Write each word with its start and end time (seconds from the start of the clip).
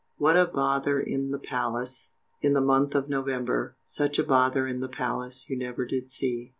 What 0.17 0.35
a 0.35 0.47
bother 0.47 0.99
in 0.99 1.29
the 1.29 1.37
palace, 1.37 2.15
In 2.41 2.53
the 2.53 2.59
month 2.59 2.95
of 2.95 3.07
November, 3.07 3.75
Such 3.85 4.17
a 4.17 4.23
bother 4.23 4.65
in 4.65 4.79
the 4.79 4.89
palace 4.89 5.47
You 5.47 5.55
never 5.55 5.85
did 5.85 6.09
see. 6.09 6.49